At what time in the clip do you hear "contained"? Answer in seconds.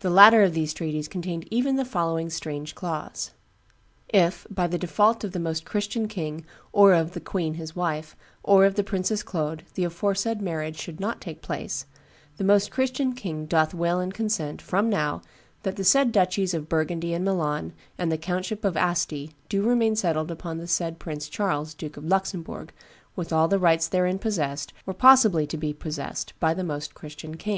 1.08-1.46